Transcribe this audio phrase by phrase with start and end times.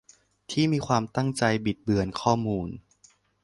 [0.51, 2.69] ที่มีความตั้งใจบิดเบือนข้อมูล